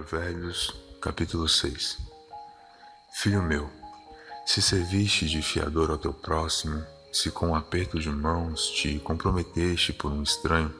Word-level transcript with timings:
Provérbios, 0.00 0.74
capítulo 0.98 1.46
6 1.46 1.98
Filho 3.12 3.42
meu, 3.42 3.68
se 4.46 4.62
serviste 4.62 5.28
de 5.28 5.42
fiador 5.42 5.90
ao 5.90 5.98
teu 5.98 6.14
próximo, 6.14 6.82
se 7.12 7.30
com 7.30 7.48
um 7.48 7.54
aperto 7.54 8.00
de 8.00 8.08
mãos 8.08 8.70
te 8.70 8.98
comprometeste 9.00 9.92
por 9.92 10.10
um 10.10 10.22
estranho, 10.22 10.74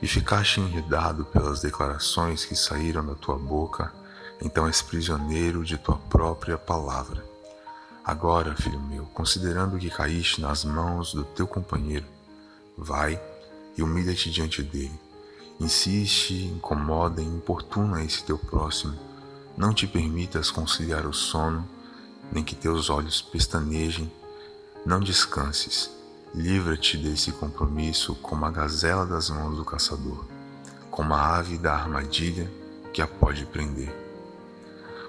e 0.00 0.06
ficaste 0.06 0.60
enredado 0.60 1.24
pelas 1.24 1.60
declarações 1.60 2.44
que 2.44 2.54
saíram 2.54 3.04
da 3.04 3.16
tua 3.16 3.36
boca, 3.36 3.92
então 4.40 4.68
és 4.68 4.80
prisioneiro 4.80 5.64
de 5.64 5.76
tua 5.76 5.96
própria 5.96 6.56
palavra. 6.56 7.24
Agora, 8.04 8.54
filho 8.54 8.80
meu, 8.80 9.06
considerando 9.06 9.76
que 9.76 9.90
caíste 9.90 10.40
nas 10.40 10.64
mãos 10.64 11.12
do 11.12 11.24
teu 11.24 11.48
companheiro, 11.48 12.06
vai 12.78 13.20
e 13.76 13.82
humilha-te 13.82 14.30
diante 14.30 14.62
dele 14.62 15.05
Insiste, 15.58 16.34
incomoda 16.44 17.22
e 17.22 17.24
importuna 17.24 18.04
esse 18.04 18.22
teu 18.22 18.36
próximo. 18.36 18.94
Não 19.56 19.72
te 19.72 19.86
permitas 19.86 20.50
conciliar 20.50 21.06
o 21.06 21.14
sono, 21.14 21.66
nem 22.30 22.44
que 22.44 22.54
teus 22.54 22.90
olhos 22.90 23.22
pestanejem. 23.22 24.12
Não 24.84 25.00
descanses. 25.00 25.90
Livra-te 26.34 26.98
desse 26.98 27.32
compromisso 27.32 28.14
como 28.16 28.44
a 28.44 28.50
gazela 28.50 29.06
das 29.06 29.30
mãos 29.30 29.56
do 29.56 29.64
caçador, 29.64 30.26
como 30.90 31.14
a 31.14 31.36
ave 31.36 31.56
da 31.56 31.72
armadilha 31.72 32.50
que 32.92 33.00
a 33.00 33.06
pode 33.06 33.46
prender. 33.46 33.94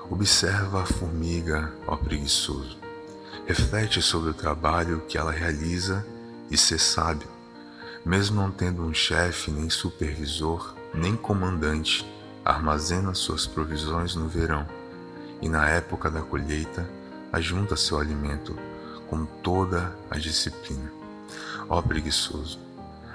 Observa 0.09 0.83
a 0.83 0.85
formiga, 0.85 1.73
ó 1.85 1.97
preguiçoso. 1.97 2.77
Reflete 3.45 4.01
sobre 4.01 4.29
o 4.29 4.33
trabalho 4.33 5.03
que 5.09 5.17
ela 5.17 5.31
realiza 5.31 6.07
e 6.49 6.57
ser 6.57 6.79
sábio 6.79 7.36
mesmo 8.07 8.41
não 8.41 8.49
tendo 8.49 8.83
um 8.83 8.93
chefe, 8.93 9.51
nem 9.51 9.69
supervisor, 9.69 10.73
nem 10.93 11.13
comandante, 11.13 12.09
armazena 12.43 13.13
suas 13.13 13.45
provisões 13.45 14.15
no 14.15 14.29
verão 14.29 14.65
e 15.41 15.49
na 15.49 15.67
época 15.69 16.09
da 16.09 16.21
colheita 16.21 16.89
ajunta 17.33 17.75
seu 17.75 17.99
alimento 17.99 18.57
com 19.09 19.25
toda 19.25 19.93
a 20.09 20.17
disciplina. 20.17 20.89
Ó 21.67 21.81
preguiçoso, 21.81 22.57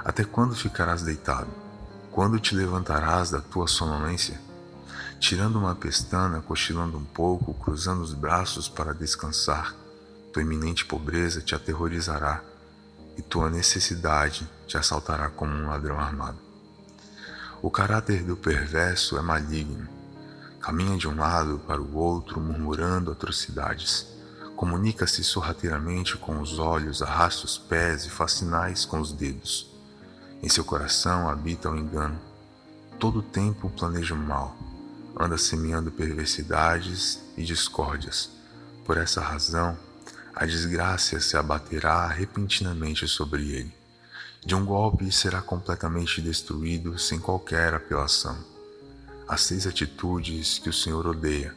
até 0.05 0.25
quando 0.25 0.55
ficarás 0.55 1.00
deitado? 1.00 1.48
Quando 2.11 2.38
te 2.38 2.55
levantarás 2.55 3.31
da 3.31 3.41
tua 3.41 3.66
sonolência? 3.66 4.38
Tirando 5.19 5.56
uma 5.56 5.75
pestana, 5.75 6.42
cochilando 6.42 6.98
um 6.98 7.05
pouco, 7.05 7.55
cruzando 7.55 8.03
os 8.03 8.12
braços 8.12 8.69
para 8.69 8.92
descansar, 8.92 9.75
tua 10.34 10.42
iminente 10.42 10.84
pobreza 10.84 11.41
te 11.41 11.55
aterrorizará 11.55 12.42
e 13.16 13.22
tua 13.22 13.50
necessidade 13.50 14.48
te 14.66 14.77
assaltará 14.77 15.28
como 15.28 15.52
um 15.52 15.68
ladrão 15.68 15.98
armado. 15.98 16.38
O 17.62 17.70
caráter 17.70 18.24
do 18.24 18.36
perverso 18.36 19.16
é 19.16 19.22
maligno. 19.22 19.88
Caminha 20.60 20.96
de 20.96 21.06
um 21.06 21.16
lado 21.16 21.60
para 21.66 21.80
o 21.80 21.96
outro, 21.96 22.41
murmurando 22.41 23.12
atrocidades. 23.12 24.06
Comunica-se 24.56 25.22
sorrateiramente 25.22 26.16
com 26.16 26.41
os 26.41 26.58
olhos, 26.58 27.02
arrasta 27.02 27.46
os 27.46 27.58
pés 27.58 28.04
e 28.04 28.10
faz 28.10 28.32
sinais 28.32 28.84
com 28.84 29.00
os 29.00 29.12
dedos. 29.12 29.70
Em 30.42 30.48
seu 30.48 30.64
coração 30.64 31.28
habita 31.28 31.70
o 31.70 31.76
engano. 31.76 32.19
Todo 32.98 33.20
o 33.20 33.22
tempo 33.22 33.70
planeja 33.70 34.14
o 34.14 34.19
mal. 34.19 34.56
Anda 35.19 35.38
semeando 35.38 35.92
perversidades 35.92 37.20
e 37.36 37.44
discórdias. 37.44 38.30
Por 38.84 38.98
essa 38.98 39.20
razão, 39.20 39.76
a 40.34 40.47
desgraça 40.47 41.20
se 41.20 41.36
abaterá 41.36 42.06
repentinamente 42.06 43.06
sobre 43.06 43.50
ele. 43.50 43.75
De 44.44 44.55
um 44.55 44.64
golpe 44.64 45.12
será 45.12 45.42
completamente 45.42 46.20
destruído 46.22 46.98
sem 46.98 47.19
qualquer 47.19 47.75
apelação. 47.75 48.36
As 49.28 49.42
seis 49.42 49.66
atitudes 49.66 50.58
que 50.58 50.69
o 50.69 50.72
Senhor 50.72 51.06
odeia, 51.06 51.55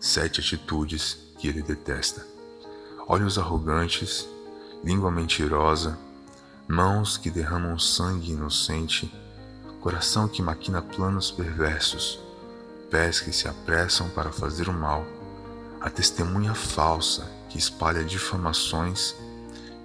sete 0.00 0.40
atitudes 0.40 1.18
que 1.38 1.46
ele 1.46 1.62
detesta: 1.62 2.26
olhos 3.06 3.38
arrogantes, 3.38 4.26
língua 4.82 5.10
mentirosa, 5.10 5.98
mãos 6.66 7.16
que 7.18 7.30
derramam 7.30 7.78
sangue 7.78 8.32
inocente, 8.32 9.12
coração 9.80 10.26
que 10.26 10.42
maquina 10.42 10.80
planos 10.80 11.30
perversos, 11.30 12.18
pés 12.90 13.20
que 13.20 13.30
se 13.30 13.46
apressam 13.46 14.08
para 14.08 14.32
fazer 14.32 14.68
o 14.68 14.72
mal, 14.72 15.06
a 15.80 15.90
testemunha 15.90 16.54
falsa 16.54 17.35
que 17.56 17.62
espalha 17.62 18.04
difamações 18.04 19.16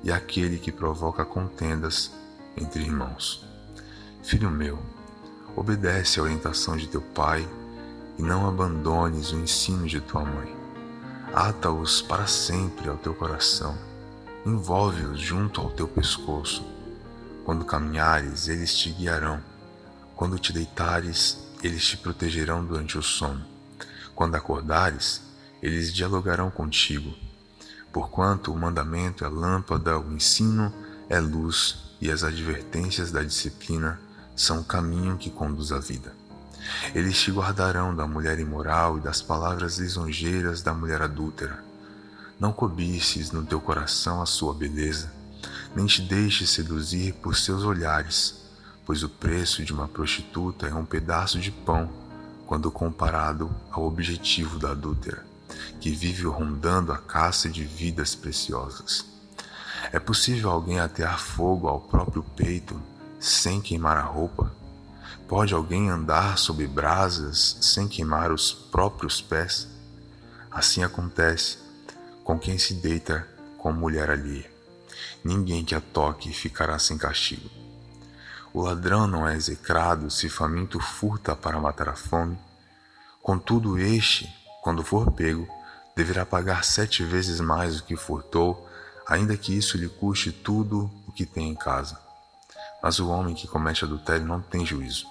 e 0.03 0.11
aquele 0.11 0.57
que 0.57 0.73
provoca 0.73 1.23
contendas 1.23 2.11
entre 2.57 2.83
irmãos. 2.83 3.45
Filho 4.21 4.51
meu, 4.51 4.77
obedece 5.55 6.19
à 6.19 6.23
orientação 6.23 6.75
de 6.75 6.87
teu 6.87 7.01
pai 7.01 7.47
e 8.17 8.21
não 8.21 8.45
abandones 8.45 9.31
o 9.31 9.39
ensino 9.39 9.87
de 9.87 10.01
tua 10.01 10.25
mãe. 10.25 10.53
Ata-os 11.33 12.01
para 12.01 12.27
sempre 12.27 12.89
ao 12.89 12.97
teu 12.97 13.13
coração, 13.13 13.77
envolve-os 14.45 15.17
junto 15.17 15.61
ao 15.61 15.69
teu 15.69 15.87
pescoço. 15.87 16.65
Quando 17.45 17.63
caminhares, 17.63 18.49
eles 18.49 18.77
te 18.77 18.89
guiarão. 18.89 19.41
Quando 20.13 20.37
te 20.37 20.51
deitares, 20.51 21.37
eles 21.63 21.85
te 21.85 21.95
protegerão 21.95 22.65
durante 22.65 22.97
o 22.97 23.01
sono. 23.01 23.45
Quando 24.13 24.35
acordares, 24.35 25.21
eles 25.63 25.93
dialogarão 25.93 26.51
contigo 26.51 27.30
Porquanto 27.91 28.53
o 28.53 28.57
mandamento 28.57 29.25
é 29.25 29.27
lâmpada, 29.27 29.99
o 29.99 30.13
ensino 30.13 30.73
é 31.09 31.19
luz 31.19 31.77
e 31.99 32.09
as 32.09 32.23
advertências 32.23 33.11
da 33.11 33.21
disciplina 33.21 33.99
são 34.35 34.61
o 34.61 34.63
caminho 34.63 35.17
que 35.17 35.29
conduz 35.29 35.73
à 35.73 35.79
vida. 35.79 36.13
Eles 36.95 37.17
te 37.19 37.31
guardarão 37.31 37.93
da 37.93 38.07
mulher 38.07 38.39
imoral 38.39 38.97
e 38.97 39.01
das 39.01 39.21
palavras 39.21 39.77
lisonjeiras 39.77 40.61
da 40.61 40.73
mulher 40.73 41.01
adúltera. 41.01 41.61
Não 42.39 42.53
cobices 42.53 43.31
no 43.31 43.43
teu 43.43 43.59
coração 43.59 44.21
a 44.21 44.25
sua 44.25 44.53
beleza, 44.53 45.11
nem 45.75 45.85
te 45.85 46.01
deixes 46.01 46.49
seduzir 46.49 47.13
por 47.15 47.35
seus 47.35 47.63
olhares, 47.63 48.41
pois 48.85 49.03
o 49.03 49.09
preço 49.09 49.65
de 49.65 49.73
uma 49.73 49.87
prostituta 49.87 50.65
é 50.65 50.73
um 50.73 50.85
pedaço 50.85 51.39
de 51.39 51.51
pão 51.51 51.91
quando 52.47 52.71
comparado 52.71 53.51
ao 53.69 53.85
objetivo 53.85 54.57
da 54.57 54.71
adúltera 54.71 55.30
que 55.79 55.91
vive 55.91 56.23
rondando 56.23 56.91
a 56.91 56.97
caça 56.97 57.49
de 57.49 57.63
vidas 57.63 58.15
preciosas. 58.15 59.05
É 59.91 59.99
possível 59.99 60.49
alguém 60.49 60.79
atear 60.79 61.19
fogo 61.19 61.67
ao 61.67 61.79
próprio 61.79 62.23
peito 62.23 62.81
sem 63.19 63.61
queimar 63.61 63.97
a 63.97 64.01
roupa? 64.01 64.51
Pode 65.27 65.53
alguém 65.53 65.89
andar 65.89 66.37
sob 66.37 66.65
brasas 66.67 67.57
sem 67.61 67.87
queimar 67.87 68.31
os 68.31 68.51
próprios 68.51 69.21
pés? 69.21 69.67
Assim 70.51 70.83
acontece 70.83 71.57
com 72.23 72.37
quem 72.37 72.57
se 72.57 72.73
deita 72.75 73.27
com 73.57 73.71
mulher 73.71 74.09
alheia. 74.09 74.51
Ninguém 75.23 75.63
que 75.63 75.75
a 75.75 75.81
toque 75.81 76.33
ficará 76.33 76.77
sem 76.79 76.97
castigo. 76.97 77.49
O 78.53 78.61
ladrão 78.61 79.07
não 79.07 79.27
é 79.27 79.35
execrado 79.35 80.09
se 80.09 80.27
faminto 80.27 80.79
furta 80.79 81.35
para 81.35 81.59
matar 81.59 81.89
a 81.89 81.95
fome. 81.95 82.37
Contudo, 83.21 83.77
este 83.77 84.29
quando 84.61 84.83
for 84.83 85.11
pego, 85.11 85.47
deverá 85.95 86.23
pagar 86.23 86.63
sete 86.63 87.03
vezes 87.03 87.39
mais 87.39 87.77
do 87.77 87.83
que 87.83 87.95
furtou, 87.95 88.69
ainda 89.07 89.35
que 89.35 89.57
isso 89.57 89.75
lhe 89.75 89.89
custe 89.89 90.31
tudo 90.31 90.89
o 91.07 91.11
que 91.11 91.25
tem 91.25 91.49
em 91.49 91.55
casa. 91.55 91.99
Mas 92.81 92.99
o 92.99 93.09
homem 93.09 93.33
que 93.33 93.47
comete 93.47 93.83
adultério 93.83 94.25
não 94.25 94.39
tem 94.39 94.63
juízo. 94.63 95.05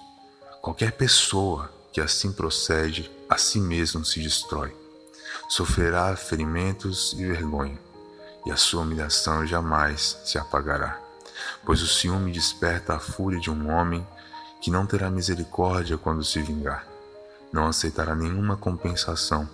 Qualquer 0.61 0.93
pessoa 0.93 1.69
que 1.91 1.99
assim 1.99 2.31
procede, 2.31 3.11
a 3.29 3.37
si 3.37 3.59
mesmo 3.59 4.05
se 4.05 4.21
destrói. 4.21 4.75
Sofrerá 5.49 6.15
ferimentos 6.15 7.13
e 7.13 7.25
vergonha, 7.25 7.77
e 8.45 8.51
a 8.51 8.57
sua 8.57 8.83
humilhação 8.83 9.45
jamais 9.45 10.17
se 10.23 10.37
apagará. 10.37 10.97
Pois 11.65 11.81
o 11.81 11.87
ciúme 11.87 12.31
desperta 12.31 12.95
a 12.95 12.99
fúria 12.99 13.39
de 13.39 13.51
um 13.51 13.69
homem 13.69 14.07
que 14.61 14.71
não 14.71 14.85
terá 14.85 15.09
misericórdia 15.09 15.97
quando 15.97 16.23
se 16.23 16.41
vingar 16.41 16.90
não 17.51 17.67
aceitará 17.67 18.15
nenhuma 18.15 18.55
compensação, 18.55 19.47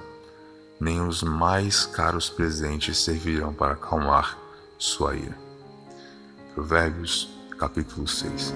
nem 0.79 1.01
os 1.01 1.23
mais 1.23 1.85
caros 1.85 2.29
presentes 2.29 2.97
servirão 2.97 3.53
para 3.53 3.73
acalmar 3.73 4.37
sua 4.77 5.15
ira. 5.15 5.37
Provérbios, 6.53 7.29
capítulo 7.57 8.07
6. 8.07 8.53